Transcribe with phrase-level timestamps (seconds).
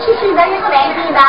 [0.00, 1.20] 去选择一个南京的，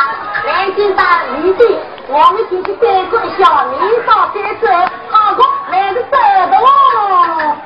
[0.46, 1.02] 南京的
[1.42, 4.66] 李队，我们进去带着小年少再走，
[5.10, 6.16] 好过来个走
[6.50, 7.56] 的哦。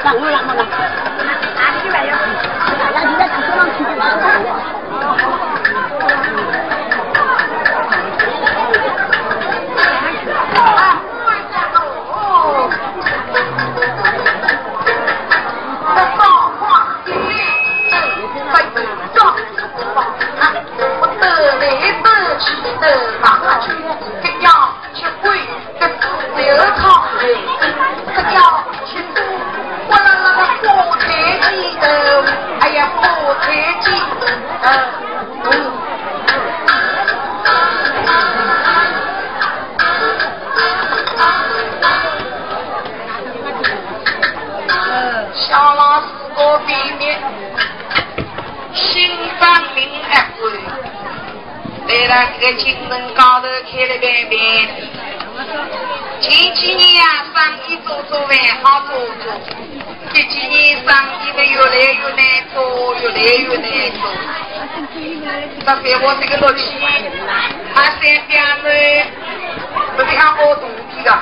[0.02, 0.66] 让让让，
[52.50, 54.68] 这个金门高头开了个店
[56.20, 57.38] 前几年啊，生
[57.68, 59.32] 意做做还好做做，
[60.12, 64.02] 这几年生意的越来越难做，越来越难做。
[65.64, 66.74] 特别我这个六七，
[67.72, 68.68] 他三边呢，
[69.96, 71.12] 不是像我徒弟的，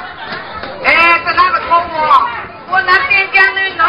[0.87, 2.27] 哎，这哪个错我？
[2.71, 3.85] 我那三边呢，那，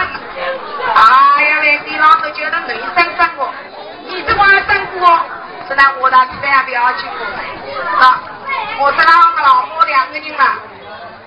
[0.94, 3.50] 哎呀，来地老头叫他能生生我，
[4.10, 5.39] 你这玩意生我。
[5.70, 8.20] 是那我那千万不要去过，啊！
[8.80, 10.58] 我这两个老婆两个人嘛，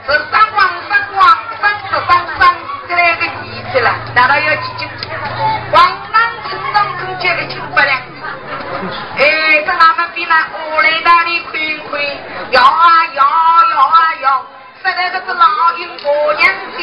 [0.04, 2.56] 是三光三光三十三三
[2.88, 4.90] 这来个意思了，难道要几斤？
[5.70, 8.00] 黄南城当中接的金百两，
[9.16, 12.02] 哎，这哪个比那我来大的宽宽
[12.50, 13.22] 摇啊摇
[13.70, 14.44] 摇啊摇，
[14.82, 16.82] 实在这是老鹰过娘子，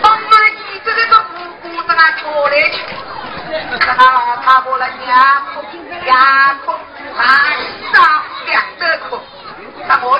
[0.00, 2.78] 东马西这个都不顾着那跳来去，
[3.80, 5.42] 他老太婆了娘。
[6.06, 6.78] 牙科、
[7.18, 7.60] 大医
[7.92, 8.00] 生
[8.46, 9.20] 两得科，
[9.86, 10.18] 那我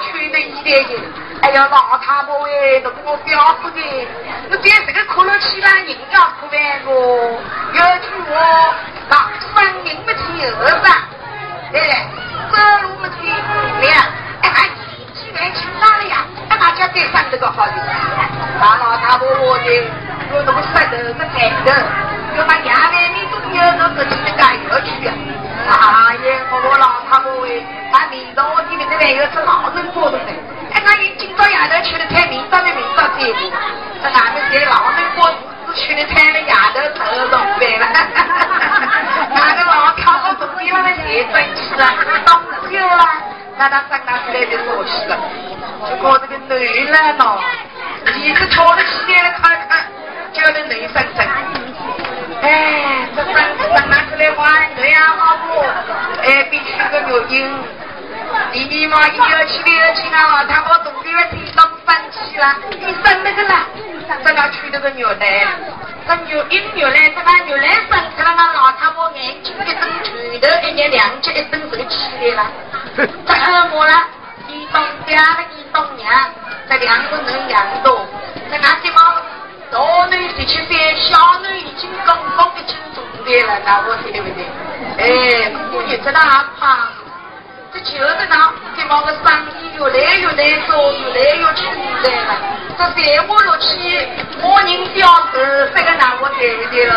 [0.69, 1.03] 去的。
[1.41, 3.81] 哎呀，老太婆哎，都给我表不的，
[4.51, 6.91] 我在这个科了起来，人家可烦我。
[7.73, 8.75] 有句话，
[9.09, 9.17] 那
[9.55, 10.25] 分人不听
[10.61, 10.83] 二声，
[11.71, 11.95] 对不对？
[12.51, 13.31] 走路不听
[13.81, 14.03] 两，
[14.43, 14.67] 哎还
[15.15, 16.27] 几万轻哪了呀？
[16.49, 17.73] 哎那家再生这个好的，
[18.59, 19.65] 那老太婆我的，
[20.35, 21.71] 有那么石头个台头，
[22.37, 26.11] 要把衙门里都有那个几个要去啊。
[26.11, 27.63] 哎呀，我我老太婆哎，
[27.93, 30.33] 他明早我这边这边有是老人做的呢。
[31.39, 33.39] 哎，他一今朝丫头吃的太，明早的明早这个，
[34.03, 35.31] 这俺们这老人锅
[35.69, 37.87] 是吃的菜的丫头头上饭了。
[39.35, 41.87] 那个老太婆从地方来也争气了，
[42.27, 42.41] 懂
[42.73, 43.05] 酒了，
[43.57, 45.17] 那他长大出来就说起了，
[45.89, 47.39] 就靠这个男人喏，
[48.17, 49.87] 一直瞧得起来看看，
[50.33, 51.25] 叫的内生生。
[52.43, 55.65] 哎，这生生拿出来玩，这样好不？
[56.23, 57.49] 哎，必须个牛筋。
[58.53, 63.67] 弟弟嘛，一要去的要去啊，他我肚里面听到生气了，你生那个了，
[64.25, 65.47] 这个取那个牛奶，
[66.07, 72.51] 这牛一牛奶，这个牛奶生出来，那老太婆眼睛一瞪，拳头一捏，两脚一蹬，就起来了。
[72.97, 73.93] 这二我了，
[74.49, 76.31] 一东家的，一东娘，
[76.69, 78.07] 这两个人养多，
[78.51, 79.23] 这俺的嘛。
[79.71, 84.47] 大女十七岁，小女已经刚刚的进中年了，那我说对不对？
[84.97, 86.89] 哎，我也知道俺胖，
[87.73, 89.23] 这就是那这帮个生
[89.61, 91.61] 意越来越难做，越来越吃
[92.03, 92.31] 力了。
[92.79, 94.09] 这三五六七，
[94.43, 96.95] 我人标子，这个那我对不对了？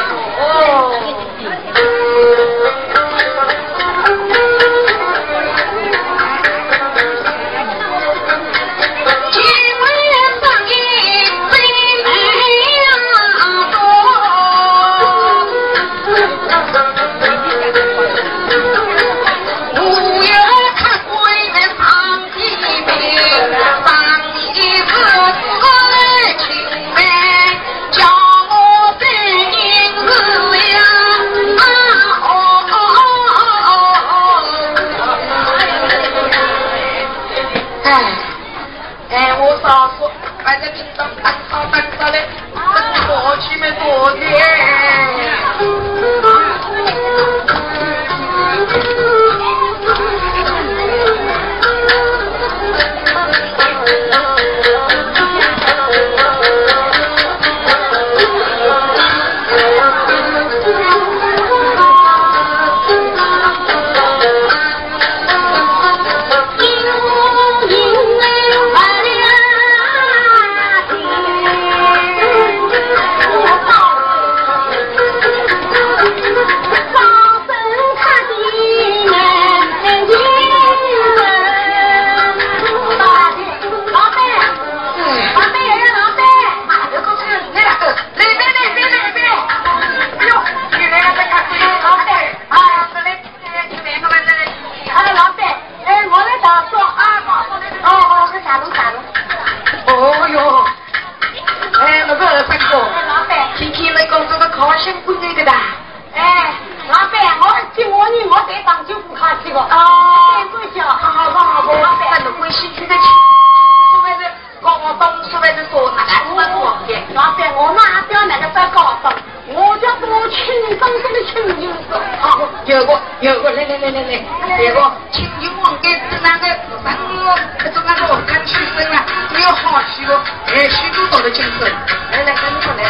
[123.91, 126.47] 来来来来来，有个亲舅王该是那个
[126.81, 129.03] 三个，这种那个看起身啊，
[129.33, 130.15] 都有好许多，
[130.47, 131.69] 哎，许多多的精神，
[132.11, 132.83] 来来，赶紧过来，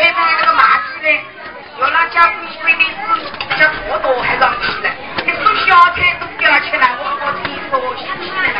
[0.00, 1.20] 拍上拍拍那个马蹄嘞，
[1.78, 2.32] 要那家贵
[2.62, 2.96] 贵的是
[3.60, 4.88] 叫多多还上去了，
[5.26, 8.58] 一手小菜都不要吃了，我我听说我想起来了。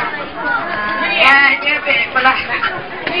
[1.25, 2.29] 哎，你别不了，
[3.07, 3.11] 你，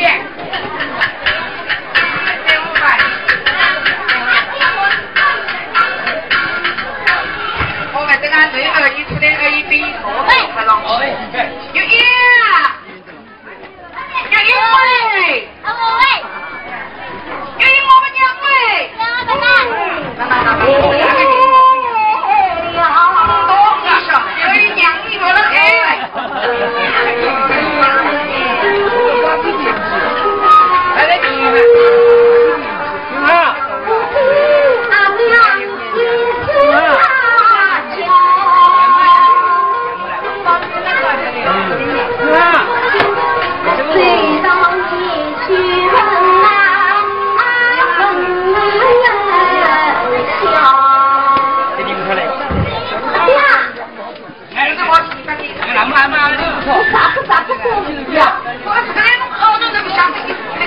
[2.45, 2.83] 给我买。
[7.93, 9.71] 我们这个内二一出来二一比
[10.03, 10.85] 我都快上去。
[11.73, 11.93] 有烟
[12.53, 12.77] 啊！
[14.29, 15.49] 有烟喂！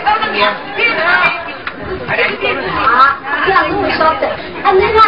[0.04, 0.44] 搞得你，
[0.76, 0.96] 别人
[2.06, 2.22] 还得
[2.68, 4.26] 啊，这样你们晓得。
[4.62, 5.00] 啊，那个，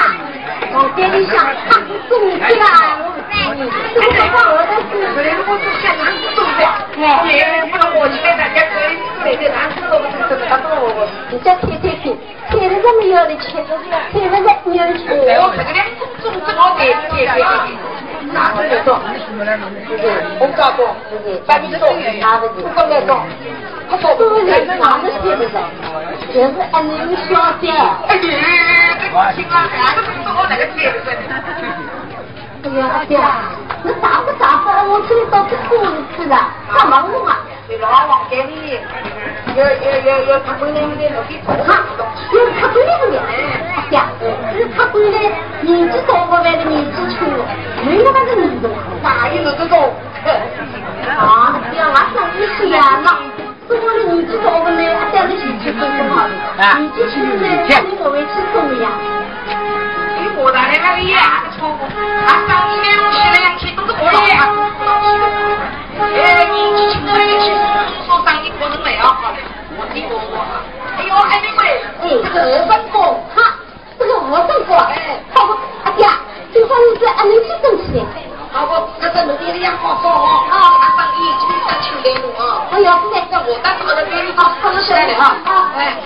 [0.72, 2.64] 我店里想他是中的啦，
[3.54, 5.06] 这个话我都是。
[5.14, 6.62] 可能我是想难不懂的，
[7.00, 11.08] 哎，不能我起来，大家可以过来的，难不懂不懂，他不懂我。
[11.30, 12.12] 你再贴贴贴，
[12.50, 13.64] 贴了这么有的钱，
[14.12, 15.06] 贴了这没有钱。
[15.40, 15.80] 我这个呢，
[16.22, 17.42] 种正好给给给给，
[18.32, 18.98] 哪个有种？
[20.38, 20.84] 我告诉
[21.24, 21.86] 你，把你种，
[22.20, 22.54] 哪个的？
[22.74, 23.24] 不能种，
[23.88, 24.52] 他说都是哪
[25.00, 25.42] 个贴的？
[26.32, 27.70] 全是俺那个小姐。
[28.08, 28.26] 哎，这
[29.08, 30.98] 个情啊，哪个不懂我那个贴的？
[32.66, 33.16] 哎呀，阿姐，
[33.84, 34.90] 你打不打不？
[34.90, 37.38] 我这里到这过日子了，干嘛我啊？
[37.68, 38.76] 你老王给你，
[39.54, 41.78] 要要要要他回来没得，你头哈，
[42.32, 44.08] 有他闺女的，哎呀，
[44.52, 45.14] 是他闺女
[45.62, 47.44] 年纪大过来的年纪轻了，
[47.84, 48.68] 没有那个女的，
[49.00, 49.94] 哪有这种？
[51.16, 53.10] 啊，这样俺生意是呀，那
[53.68, 57.46] 是我的年纪大过来，俺带着去去分分好的，年纪轻的呢，
[57.86, 59.15] 你我会去送呀。
[60.38, 61.16] 我那里那个也
[61.56, 61.80] 错误，
[62.28, 64.30] 俺上一两期两期都是我老板。
[65.96, 69.40] 哎，你去请那个去说生意可能没有好的，
[69.80, 70.44] 我听说过。
[70.98, 73.00] 哎呦，哎那位，哎，这个二分工，
[73.34, 73.56] 哈，
[73.98, 76.04] 这个二分工，哎，好不，阿姐，
[76.52, 78.04] 今天你是俺能去生气的。
[78.52, 80.54] 好不，这个努力的样好说哦，啊，
[81.00, 82.68] 生意今天请给我啊。
[82.72, 85.96] 哎呀，不对，那我当好了给你好，好了，起来了啊，哎。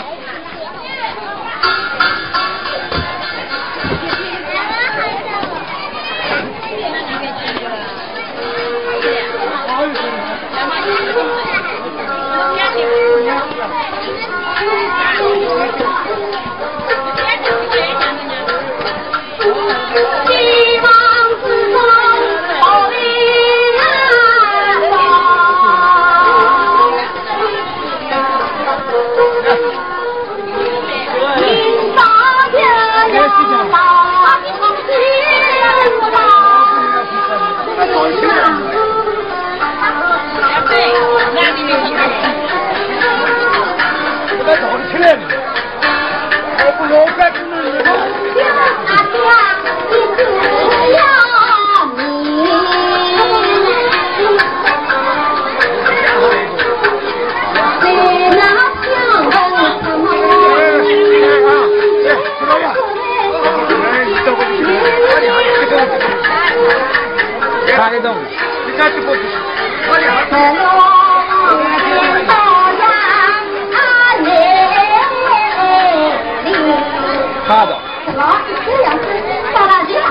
[77.47, 77.77] 好的。
[78.17, 79.05] 老是这样子，
[79.53, 80.07] 到哪去了？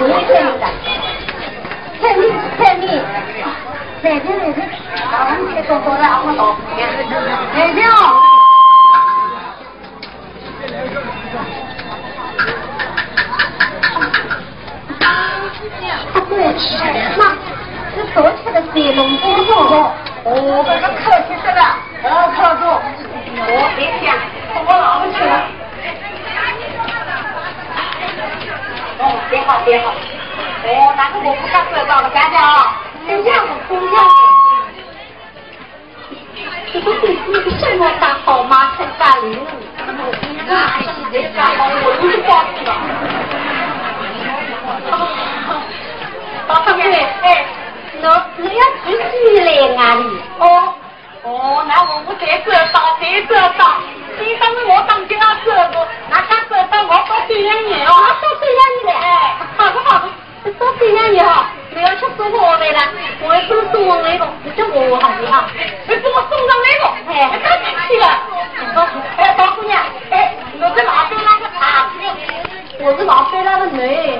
[0.00, 0.64] 我也骗你的，
[1.98, 2.22] 骗你，
[2.56, 2.82] 骗你。
[4.02, 4.58] 来这来这，
[5.10, 6.40] 啊，你多多的，我多。
[7.56, 7.80] 来这
[16.58, 16.62] 哦。
[17.16, 17.22] 妈，
[17.94, 19.52] 这昨天的水龙多多，
[20.24, 21.62] 哦，这个客气死了，
[22.02, 22.62] 哦，客主，
[23.38, 24.06] 我别讲，
[24.66, 25.32] 我老不去了。
[28.98, 29.92] 哦，别好别好，
[30.64, 33.96] 哦，那个我不敢得到了，干掉啊，不要不要。
[36.72, 39.36] 这个对你的什么大好马才干了？
[40.50, 40.80] 啊，
[41.12, 42.87] 这干好我都是光了。
[46.48, 46.82] 老太太，
[47.22, 47.44] 哎，
[48.00, 50.18] 那那要自己来啊你？
[50.38, 50.74] 哦，
[51.24, 53.76] 哦，那我我再知道，再知道。
[54.18, 55.14] 你当我当家
[55.44, 60.08] 这个，那他知道我多这样你哦，多这样你的哎，好不好？
[60.58, 62.80] 多这样你哈，你要吃送我来了，
[63.20, 65.44] 我要送送我那个，你叫我好的哈，
[65.86, 68.06] 你给我送上来个，哎，太客气了。
[69.18, 71.92] 哎，大姑娘，哎，我是老板那个啊，
[72.80, 74.18] 我是老板那个妹。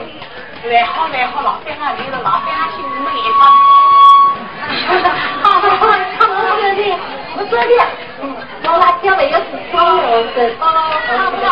[0.64, 3.40] 来好来好，老板啊，你的老板啊，心里面也好。
[5.42, 5.88] 好好好，
[6.28, 6.80] 我这里，
[7.36, 7.72] 我这里，
[8.20, 10.02] 嗯，我辣椒味要是双肉
[10.34, 10.62] 的，哦，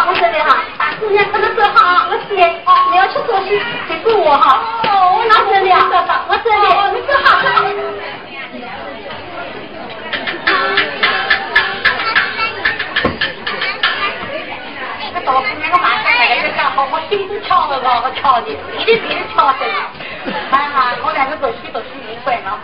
[0.08, 3.48] 我这里哈，大姑娘可能走好，我接，哦，你要去做事，
[3.88, 5.70] 结果我哈，哦，我拿真的，
[6.28, 7.26] 我这里，你说好。
[17.16, 19.54] 我心都跳了，我跳的，一定别跳的。
[20.50, 22.58] 哎妈，我两个走去走去明白了。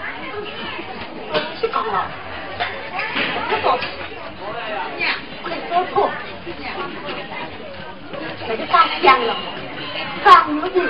[1.58, 2.04] 去搞了，
[3.48, 3.78] 不走，
[5.42, 6.10] 快说错，
[8.46, 9.34] 那就放香了。
[10.22, 10.86] 张牛女，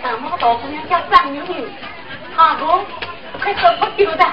[0.00, 1.66] 咱们个大姑娘叫张牛女，
[2.36, 2.84] 好不？
[3.42, 4.24] 快说不丢的，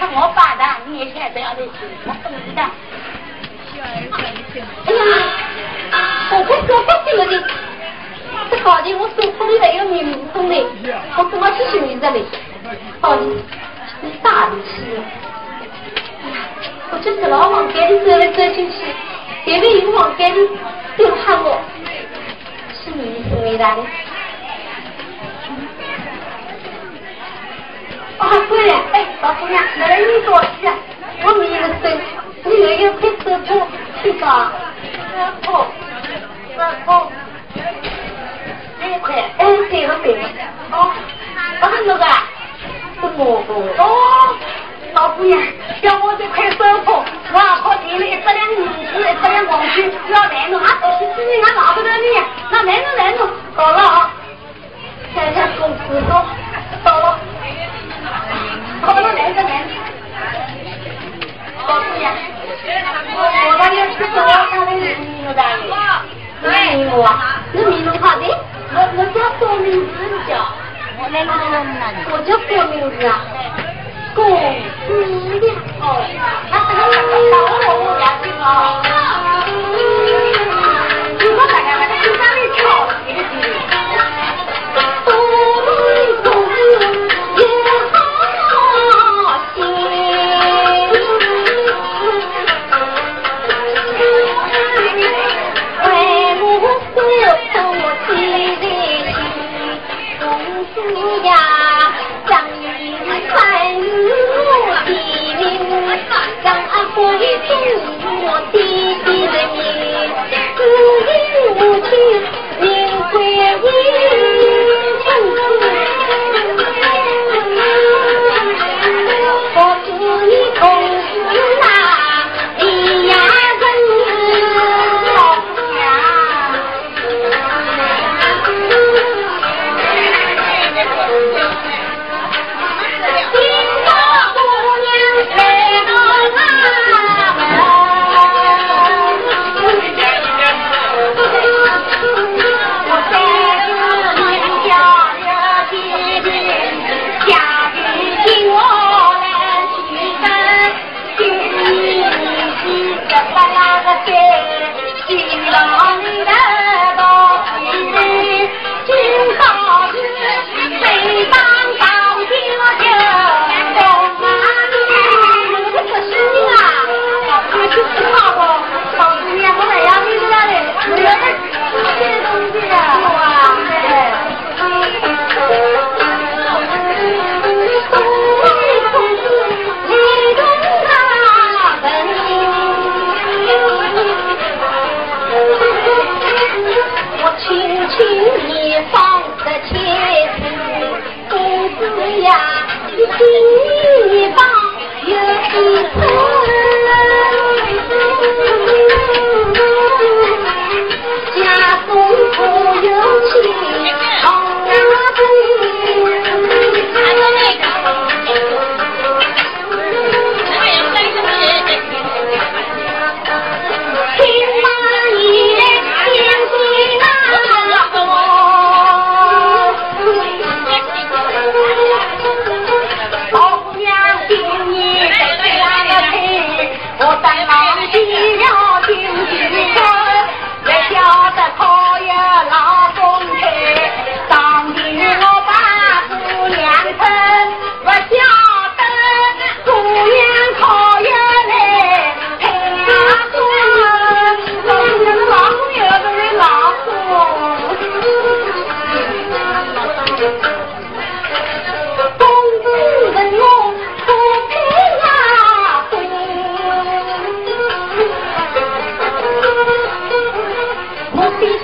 [0.00, 2.62] 看我爸的，你也现在要的去，我懂的。
[3.80, 4.10] 哎呀，
[6.32, 7.32] 我快说不丢的，
[8.64, 10.64] 搞的我手里还有名声嘞，
[11.16, 12.22] 我怎么去寻名的嘞？
[13.00, 13.22] 好的。
[14.00, 15.00] 你大的是，
[16.92, 18.76] 我就是老往街里走来走进去，
[19.44, 20.48] 别个又往街里
[20.98, 21.60] 又喊我，
[22.72, 23.82] 是你是为啥的？
[28.18, 30.74] 啊，对了，哎，老姑娘，来来你多去啊，
[31.24, 31.88] 我迷了走，
[32.44, 33.66] 你那个快走错，
[34.00, 34.52] 去吧，
[35.42, 35.66] 走错，
[36.86, 37.10] 走
[39.08, 40.22] 错，哎快，哎对了对了，
[40.72, 40.90] 哦，
[41.62, 42.04] 我是那个。
[43.00, 43.42] 是我
[43.78, 44.34] 哦，
[44.92, 45.40] 老姑娘，
[45.80, 54.10] 叫我这块手镯，我好借了一百两银子，一百两黄金，要来弄，俺不是自己，俺拿不到你，那来弄来弄，好了啊，
[55.14, 56.26] 看看公司到
[56.82, 57.18] 到了，
[58.82, 59.62] 好了来个来，
[61.68, 62.12] 老姑娘，
[63.14, 64.76] 我我那里是多少的名
[65.22, 65.40] 目的？
[66.42, 66.44] 什
[66.76, 67.08] 名目啊？
[67.52, 68.22] 是名目好的，
[68.70, 69.90] 我我叫郭明子
[70.28, 70.30] 叫。
[71.00, 73.10] 我来了，我叫郭明子啊，
[74.14, 75.82] 郭明亮哦，
[76.50, 76.80] 他这个
[77.30, 77.46] 大我
[77.78, 78.46] 我家的啊，
[81.18, 82.58] 你说大概嘛，就哪里跳
[83.06, 83.87] 一个。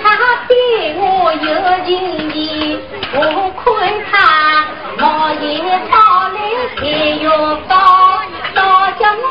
[0.01, 0.05] 他
[0.47, 0.53] 对
[0.97, 1.47] 我有
[1.85, 1.89] 情
[2.33, 2.77] 义，
[3.13, 3.19] 我
[3.63, 3.65] 看
[4.11, 4.13] 他
[4.97, 5.43] 毛眼
[5.91, 5.95] 到
[6.29, 6.37] 来
[6.77, 6.79] 才
[7.21, 7.25] 有
[7.67, 7.73] 高，
[8.53, 8.59] 到
[8.99, 9.23] 叫我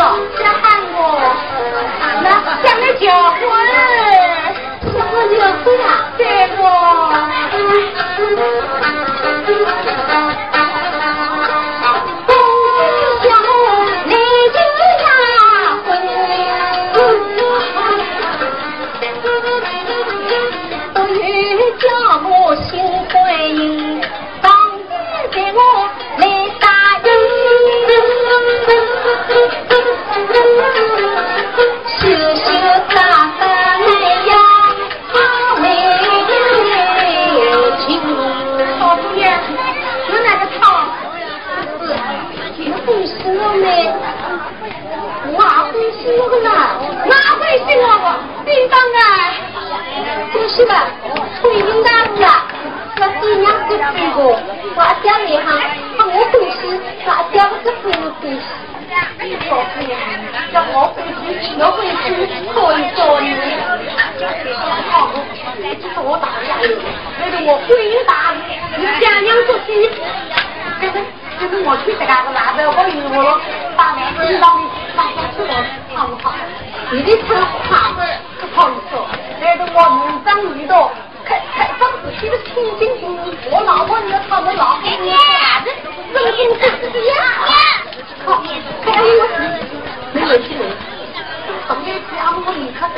[0.00, 0.98] 说是了，先喊我，
[2.22, 2.26] 那
[2.64, 3.38] 想来结婚，
[4.94, 6.24] 想我结婚啊，对
[6.56, 6.58] 不？
[92.80, 92.96] 姐姐。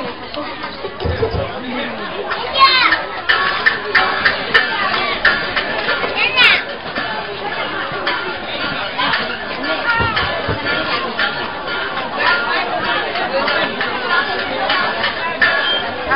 [6.12, 6.38] 奶奶。
[16.10, 16.12] 哎。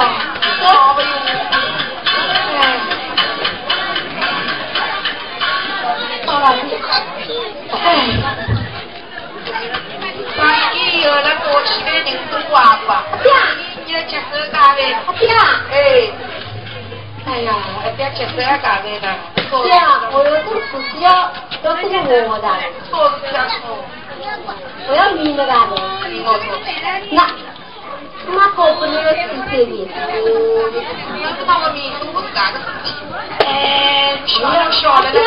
[17.25, 17.52] 哎呀，
[20.12, 21.10] 我有种事情要
[21.63, 21.84] 要跟
[22.30, 22.47] 我的，
[22.89, 23.58] 错是要错，
[24.88, 25.82] 我要你那个的，
[26.25, 26.47] 我错，
[27.12, 27.28] 那
[28.34, 29.18] 那好不那个世
[29.50, 29.88] 界里，
[31.13, 32.96] 你要知道我民族是哪个事情，
[33.46, 35.20] 哎，小了小了的，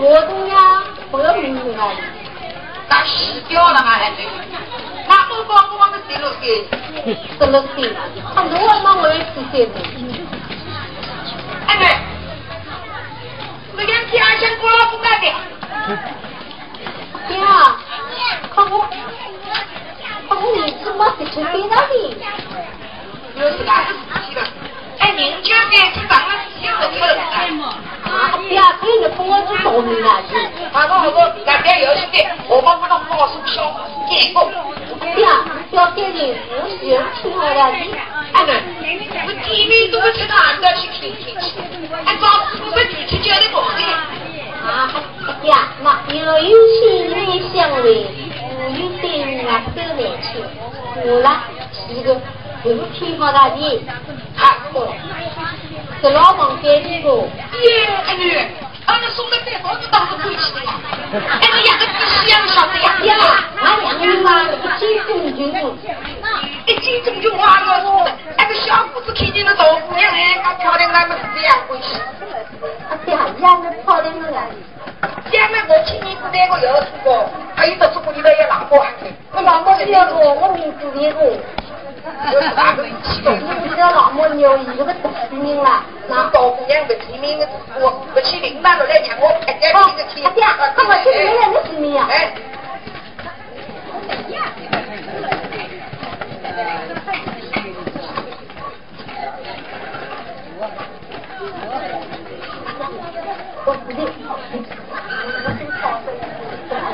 [0.00, 1.72] 我懂呀，我要你那个。
[2.86, 4.28] 打洗掉了嘛还没？
[5.08, 6.66] 那我讲我往个谁落给？
[7.38, 7.90] 怎么给？
[8.34, 9.24] 他如果那我也
[20.24, 20.64] 是谁的？
[20.64, 20.94] 哎对，这两天二千过了不干的。
[20.94, 21.92] 对啊，看我，看我儿子没事情给他的。
[23.36, 24.40] 有是哪个事情了？
[24.98, 27.10] 哎，人家在是当了几个头了？
[28.04, 30.32] 啊，对啊，可以的，跟我是说明了的。
[30.72, 32.16] 啊，我我那边有些的，
[32.48, 33.56] 我帮我弄包书小
[34.08, 34.48] 见过。
[35.00, 36.76] 对啊，要给人不需
[37.20, 37.94] 听好了你。
[38.32, 38.50] 哎对，
[39.26, 41.44] 我见面都不吃饭的去听听去，
[42.04, 42.22] 还找
[42.64, 43.84] 五个女去叫的毛病。
[44.64, 44.90] 啊
[45.44, 46.48] 呀，那又有
[46.80, 47.14] 心人
[47.54, 48.06] 相慰，
[48.70, 49.06] 又有对
[49.44, 50.32] 我手难牵，
[51.04, 52.14] 我啦是个
[52.62, 53.82] 不听好大的，
[54.36, 54.94] 啊，我，
[56.02, 57.10] 这老王给你个。
[57.10, 58.30] 耶，哎女，
[58.86, 60.72] 俺们送的饭包子当是亏气的嘛，
[61.40, 62.98] 哎你养个鸡养啥子呀？
[63.04, 63.16] 呀，
[63.62, 64.28] 俺两个人嘛，
[64.78, 65.88] 一斤重就，
[66.66, 68.04] 一斤重就花了，
[68.36, 72.00] 哎个小伙子看见了大姑娘哎，她漂亮，俺们是这样回事。
[72.88, 74.42] 啊对啊，养的漂亮了呀。
[75.30, 81.38] 家们我亲你子那个有是个，还有的中国里头也老婆还给，我老母是要个，我名字那个。
[82.30, 83.38] 就是哪个气动？
[83.62, 87.38] 你知道老母牛一个大名了，那大姑娘的提名，
[87.80, 90.30] 我我去领导了来让我看见哦，这个天。
[90.34, 92.06] 对呀，他们去领导的提名呀。
[92.10, 92.34] 哎。
[103.66, 104.04] 我不对，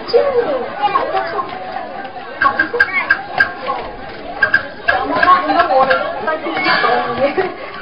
[0.07, 0.39] 真的，
[0.79, 1.33] 干嘛在说？
[2.41, 2.59] 好的，
[4.87, 5.27] 怎么了？
[5.47, 5.91] 你我的，
[6.25, 6.57] 那就是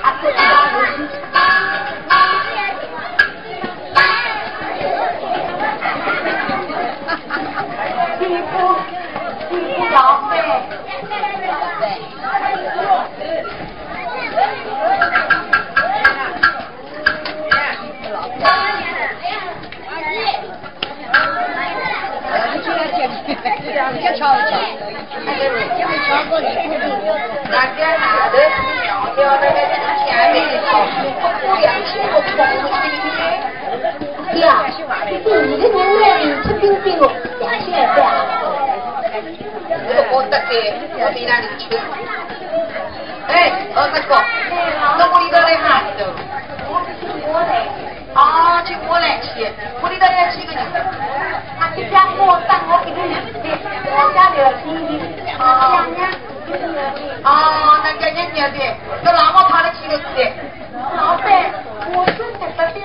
[0.02, 0.36] 啊，对啊，
[8.18, 8.52] 媳妇，
[9.50, 9.96] 媳妇要
[10.28, 10.30] 饭。
[23.28, 23.34] 大
[27.76, 32.26] 家拿的是苗苗的那个前面的老师，不两千个光
[34.32, 34.48] 对呀，
[35.24, 37.04] 这你的年代里吃冰冰哦，
[37.40, 38.08] 两千来块啊。
[40.10, 40.52] 我得给，
[40.98, 41.62] 我比那里去。
[43.28, 44.12] 哎，二十个，
[44.96, 46.00] 那我里头来哪里头？
[47.30, 47.52] 我来，
[48.14, 50.64] 啊，就我来去，我里头有几个人？
[51.78, 53.46] 他去家我当我给你的，
[53.86, 54.90] 我家里亲戚，
[55.38, 55.86] 啊
[57.22, 58.58] 啊，那个人家的，
[59.02, 60.20] 那哪么跑了几个字的？
[60.96, 61.26] 老板，
[61.94, 62.82] 我是这个地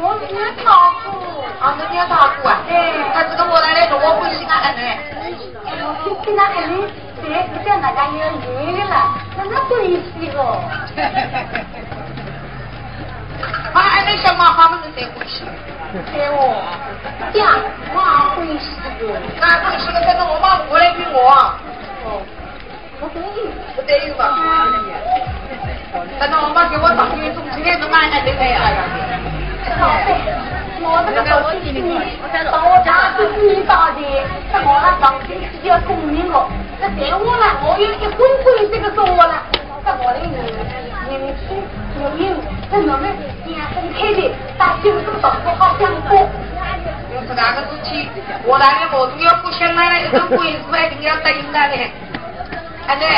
[0.00, 0.30] 我是
[0.62, 2.62] 炒股，啊，那你要打鼓啊？
[3.14, 4.80] 他这个我来来，我会心啊，哎呢。
[5.78, 6.86] 我去那里，
[7.22, 8.94] 别不像那家有缘的了，
[9.36, 10.62] 那那关系哦。
[13.76, 15.44] 啊，哎，那小马他们是谁关系？
[16.14, 16.64] 对哦，
[17.34, 17.60] 呀，
[17.94, 18.72] 妈关系
[19.04, 21.28] 哦，那关系了，但是我妈过来给我，
[22.08, 22.24] 哦，
[23.00, 23.52] 我可以。
[23.76, 24.32] 不对吧？
[26.18, 28.16] 但是我妈给我上月中今天都买来
[28.48, 28.64] 呀。
[29.78, 30.08] 老板，
[30.80, 32.00] 我这个手机是你，
[32.32, 34.00] 把我家是你打的，
[34.50, 36.48] 但我那上星期要公明了，
[36.80, 38.24] 那电话呢，我有一分钟
[38.72, 39.42] 这个说了，
[39.84, 40.18] 但我的
[41.08, 41.62] 年年轻
[42.02, 42.36] 有有，
[42.70, 43.04] 那我们
[43.46, 46.28] 眼分开的，打九十动作好像过。
[47.08, 48.08] 就是那个事情，
[48.44, 51.74] 我那里我都要不想买了，一个鬼子一定要答应他的。
[52.86, 53.08] 哎对，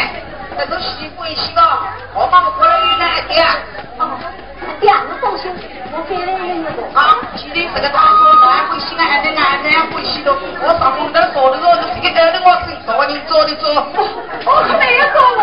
[0.56, 1.82] 这个习惯习了，
[2.14, 3.34] 我妈妈过来有来的。
[3.98, 4.16] 哦，
[4.80, 5.48] 两个东西，
[5.90, 6.78] 我给了你那个。
[6.94, 10.30] 啊，今天这个大哥男回去了，俺的男的回去了，
[10.62, 12.78] 我上门头说的说，这个等着我自己
[13.26, 13.66] 做，的做。
[14.46, 15.18] 我可没有说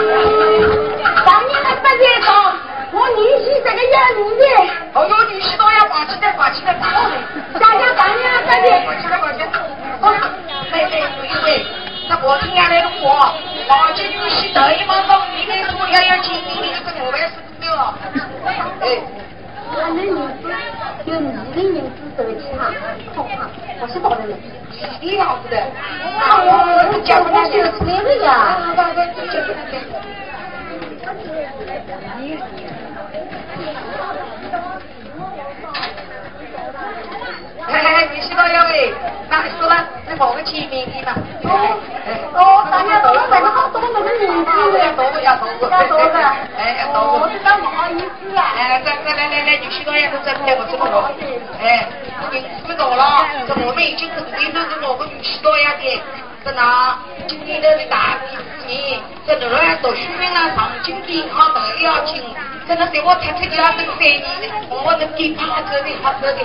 [59.31, 62.21] 这哪儿读书啊，上京健康都要紧，
[62.67, 64.27] 这那对我太太就要等三年了，
[64.67, 66.39] 我能给他这的好这的。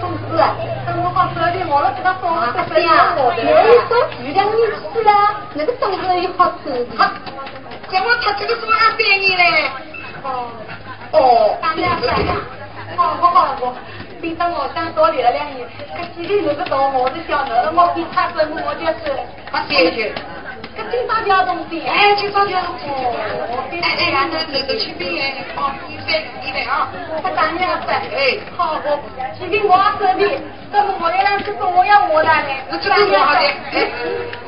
[0.00, 4.44] 总之啊，等我好手里我都给他说了，这呀，有一说巨量
[5.54, 6.84] 你那个粽子也好吃。
[6.98, 7.12] 他，
[7.88, 9.70] 这我他这个怎么还三年嘞？
[10.24, 10.50] 哦，
[11.12, 11.56] 哦，
[12.96, 13.74] 好好好好，
[14.20, 15.64] 对着我想多聊两年，
[15.94, 19.14] 可几个那个到我的小儿，我给他生我就是，
[19.52, 20.12] 他解决。
[20.76, 22.84] 可经常交东西，哎，经常交东西。
[22.88, 26.88] 哎哎，那那那个去边哎，好，一三一百啊，
[27.22, 28.86] 他当年是哎，好我，
[29.38, 30.38] 去边我这里，
[30.70, 33.44] 那么我要让是说我要我的呢，那这个我好的，哎，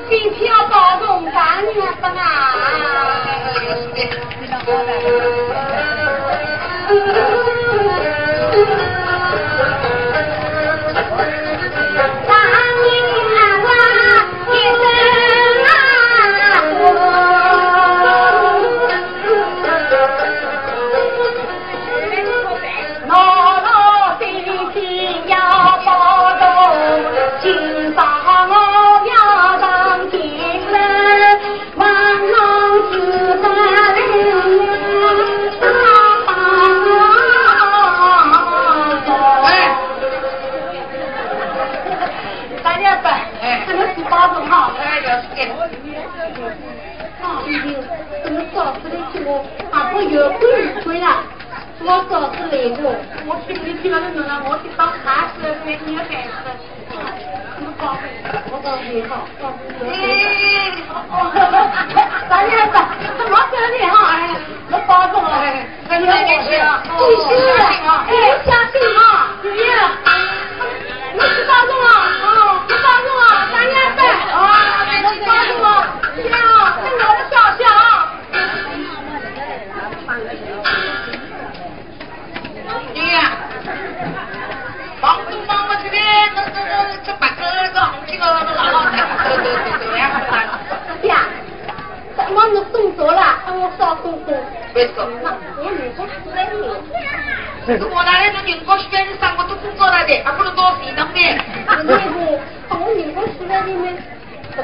[0.08, 2.20] 飞票高中当年是啊。
[4.66, 4.68] 我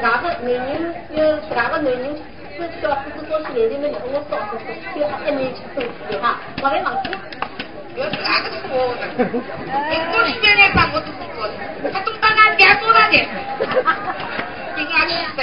[0.00, 2.16] 家个男人有自家个男人，
[2.56, 4.96] 是小时子做起来的面，我少送送，就
[5.26, 6.24] 一年去送去哈，
[6.62, 7.10] 我来忘记。
[7.96, 11.50] 要是那个错的，我十年上我都不做的，
[11.90, 13.12] 他都当俺爹做了的，
[14.76, 15.38] 给俺气死，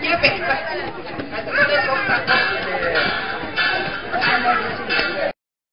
[0.00, 0.46] 也白说，
[1.30, 2.10] 还是我来说啥？